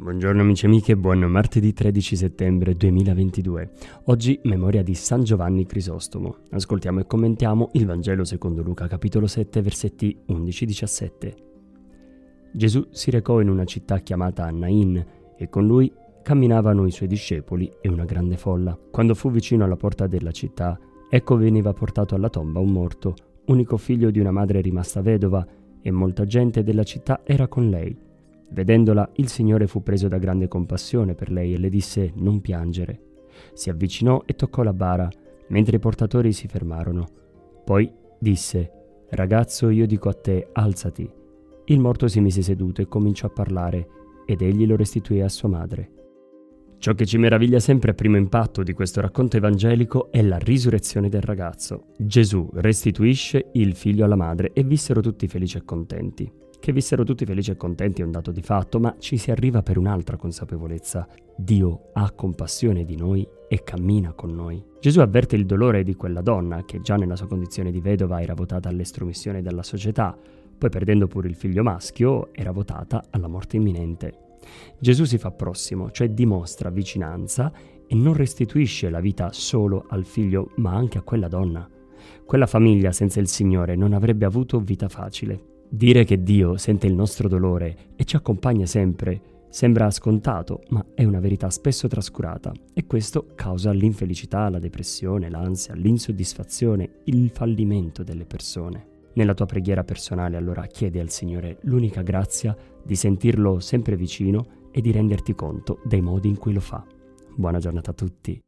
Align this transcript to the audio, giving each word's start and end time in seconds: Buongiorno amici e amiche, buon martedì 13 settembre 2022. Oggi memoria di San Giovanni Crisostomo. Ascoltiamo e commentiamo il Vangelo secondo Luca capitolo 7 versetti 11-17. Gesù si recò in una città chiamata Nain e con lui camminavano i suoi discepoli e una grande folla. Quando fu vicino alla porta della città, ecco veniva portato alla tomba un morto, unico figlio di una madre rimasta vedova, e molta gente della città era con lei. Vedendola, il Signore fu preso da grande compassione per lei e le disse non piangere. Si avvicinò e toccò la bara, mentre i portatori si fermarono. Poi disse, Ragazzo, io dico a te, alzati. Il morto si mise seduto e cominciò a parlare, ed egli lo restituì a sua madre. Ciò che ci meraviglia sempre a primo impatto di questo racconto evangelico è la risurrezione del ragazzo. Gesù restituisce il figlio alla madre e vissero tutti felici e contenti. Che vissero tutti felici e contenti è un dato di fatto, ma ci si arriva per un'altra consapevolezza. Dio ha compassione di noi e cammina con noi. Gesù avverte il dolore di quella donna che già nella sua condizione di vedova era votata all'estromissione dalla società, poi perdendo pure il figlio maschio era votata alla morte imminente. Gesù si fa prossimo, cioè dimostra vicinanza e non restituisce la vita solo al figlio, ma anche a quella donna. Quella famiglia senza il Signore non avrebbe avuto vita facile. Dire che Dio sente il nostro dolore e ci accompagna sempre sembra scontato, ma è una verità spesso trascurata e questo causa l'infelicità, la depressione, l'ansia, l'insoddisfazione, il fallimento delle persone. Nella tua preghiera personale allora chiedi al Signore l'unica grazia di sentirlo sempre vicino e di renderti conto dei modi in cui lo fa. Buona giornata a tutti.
Buongiorno 0.00 0.42
amici 0.42 0.64
e 0.64 0.68
amiche, 0.68 0.96
buon 0.96 1.18
martedì 1.24 1.72
13 1.72 2.14
settembre 2.14 2.76
2022. 2.76 3.70
Oggi 4.04 4.38
memoria 4.44 4.84
di 4.84 4.94
San 4.94 5.24
Giovanni 5.24 5.66
Crisostomo. 5.66 6.36
Ascoltiamo 6.50 7.00
e 7.00 7.06
commentiamo 7.06 7.70
il 7.72 7.84
Vangelo 7.84 8.22
secondo 8.22 8.62
Luca 8.62 8.86
capitolo 8.86 9.26
7 9.26 9.60
versetti 9.60 10.16
11-17. 10.28 11.34
Gesù 12.52 12.86
si 12.92 13.10
recò 13.10 13.40
in 13.40 13.48
una 13.48 13.64
città 13.64 13.98
chiamata 13.98 14.48
Nain 14.52 15.04
e 15.36 15.48
con 15.48 15.66
lui 15.66 15.92
camminavano 16.22 16.86
i 16.86 16.92
suoi 16.92 17.08
discepoli 17.08 17.68
e 17.80 17.88
una 17.88 18.04
grande 18.04 18.36
folla. 18.36 18.78
Quando 18.92 19.16
fu 19.16 19.32
vicino 19.32 19.64
alla 19.64 19.76
porta 19.76 20.06
della 20.06 20.30
città, 20.30 20.78
ecco 21.10 21.36
veniva 21.36 21.72
portato 21.72 22.14
alla 22.14 22.30
tomba 22.30 22.60
un 22.60 22.70
morto, 22.70 23.16
unico 23.46 23.76
figlio 23.76 24.12
di 24.12 24.20
una 24.20 24.30
madre 24.30 24.60
rimasta 24.60 25.00
vedova, 25.00 25.44
e 25.82 25.90
molta 25.90 26.24
gente 26.24 26.62
della 26.62 26.84
città 26.84 27.22
era 27.24 27.48
con 27.48 27.68
lei. 27.68 28.06
Vedendola, 28.50 29.10
il 29.14 29.28
Signore 29.28 29.66
fu 29.66 29.82
preso 29.82 30.08
da 30.08 30.18
grande 30.18 30.48
compassione 30.48 31.14
per 31.14 31.30
lei 31.30 31.54
e 31.54 31.58
le 31.58 31.68
disse 31.68 32.12
non 32.16 32.40
piangere. 32.40 33.00
Si 33.52 33.70
avvicinò 33.70 34.22
e 34.26 34.34
toccò 34.34 34.62
la 34.62 34.72
bara, 34.72 35.08
mentre 35.48 35.76
i 35.76 35.80
portatori 35.80 36.32
si 36.32 36.48
fermarono. 36.48 37.06
Poi 37.64 37.90
disse, 38.18 38.72
Ragazzo, 39.10 39.70
io 39.70 39.86
dico 39.86 40.08
a 40.08 40.14
te, 40.14 40.48
alzati. 40.52 41.10
Il 41.66 41.80
morto 41.80 42.08
si 42.08 42.20
mise 42.20 42.42
seduto 42.42 42.82
e 42.82 42.88
cominciò 42.88 43.26
a 43.26 43.30
parlare, 43.30 43.88
ed 44.26 44.42
egli 44.42 44.66
lo 44.66 44.76
restituì 44.76 45.20
a 45.22 45.28
sua 45.28 45.48
madre. 45.48 45.90
Ciò 46.78 46.94
che 46.94 47.06
ci 47.06 47.18
meraviglia 47.18 47.58
sempre 47.58 47.90
a 47.90 47.94
primo 47.94 48.16
impatto 48.16 48.62
di 48.62 48.72
questo 48.72 49.00
racconto 49.00 49.36
evangelico 49.36 50.12
è 50.12 50.22
la 50.22 50.38
risurrezione 50.38 51.08
del 51.08 51.22
ragazzo. 51.22 51.86
Gesù 51.96 52.48
restituisce 52.54 53.48
il 53.52 53.74
figlio 53.74 54.04
alla 54.04 54.16
madre 54.16 54.52
e 54.52 54.62
vissero 54.62 55.00
tutti 55.00 55.26
felici 55.26 55.56
e 55.56 55.64
contenti. 55.64 56.30
Che 56.60 56.72
vissero 56.72 57.04
tutti 57.04 57.24
felici 57.24 57.52
e 57.52 57.56
contenti 57.56 58.02
è 58.02 58.04
un 58.04 58.10
dato 58.10 58.32
di 58.32 58.42
fatto, 58.42 58.80
ma 58.80 58.96
ci 58.98 59.16
si 59.16 59.30
arriva 59.30 59.62
per 59.62 59.78
un'altra 59.78 60.16
consapevolezza. 60.16 61.06
Dio 61.36 61.90
ha 61.92 62.10
compassione 62.10 62.84
di 62.84 62.96
noi 62.96 63.26
e 63.48 63.62
cammina 63.62 64.12
con 64.12 64.34
noi. 64.34 64.62
Gesù 64.80 65.00
avverte 65.00 65.36
il 65.36 65.46
dolore 65.46 65.82
di 65.82 65.94
quella 65.94 66.20
donna 66.20 66.64
che 66.64 66.80
già 66.80 66.96
nella 66.96 67.16
sua 67.16 67.28
condizione 67.28 67.70
di 67.70 67.80
vedova 67.80 68.20
era 68.20 68.34
votata 68.34 68.68
all'estromissione 68.68 69.40
dalla 69.40 69.62
società, 69.62 70.16
poi 70.58 70.68
perdendo 70.68 71.06
pure 71.06 71.28
il 71.28 71.36
figlio 71.36 71.62
maschio 71.62 72.34
era 72.34 72.50
votata 72.50 73.04
alla 73.10 73.28
morte 73.28 73.56
imminente. 73.56 74.26
Gesù 74.78 75.04
si 75.04 75.16
fa 75.16 75.30
prossimo, 75.30 75.90
cioè 75.90 76.10
dimostra 76.10 76.70
vicinanza 76.70 77.52
e 77.86 77.94
non 77.94 78.14
restituisce 78.14 78.90
la 78.90 79.00
vita 79.00 79.32
solo 79.32 79.86
al 79.88 80.04
figlio, 80.04 80.50
ma 80.56 80.74
anche 80.74 80.98
a 80.98 81.02
quella 81.02 81.28
donna. 81.28 81.68
Quella 82.26 82.46
famiglia 82.46 82.92
senza 82.92 83.20
il 83.20 83.28
Signore 83.28 83.76
non 83.76 83.92
avrebbe 83.92 84.26
avuto 84.26 84.60
vita 84.60 84.88
facile. 84.88 85.56
Dire 85.70 86.04
che 86.04 86.22
Dio 86.22 86.56
sente 86.56 86.86
il 86.86 86.94
nostro 86.94 87.28
dolore 87.28 87.92
e 87.94 88.04
ci 88.04 88.16
accompagna 88.16 88.66
sempre 88.66 89.36
sembra 89.50 89.90
scontato, 89.90 90.62
ma 90.68 90.84
è 90.94 91.04
una 91.04 91.20
verità 91.20 91.50
spesso 91.50 91.88
trascurata 91.88 92.52
e 92.72 92.86
questo 92.86 93.26
causa 93.34 93.70
l'infelicità, 93.72 94.48
la 94.48 94.58
depressione, 94.58 95.30
l'ansia, 95.30 95.74
l'insoddisfazione, 95.74 97.00
il 97.04 97.30
fallimento 97.30 98.02
delle 98.02 98.24
persone. 98.24 98.86
Nella 99.14 99.34
tua 99.34 99.46
preghiera 99.46 99.84
personale 99.84 100.36
allora 100.36 100.66
chiedi 100.66 100.98
al 100.98 101.10
Signore 101.10 101.58
l'unica 101.62 102.02
grazia 102.02 102.56
di 102.82 102.94
sentirlo 102.94 103.58
sempre 103.58 103.96
vicino 103.96 104.68
e 104.70 104.80
di 104.80 104.92
renderti 104.92 105.34
conto 105.34 105.80
dei 105.84 106.00
modi 106.00 106.28
in 106.28 106.38
cui 106.38 106.52
lo 106.52 106.60
fa. 106.60 106.84
Buona 107.34 107.58
giornata 107.58 107.90
a 107.90 107.94
tutti. 107.94 108.40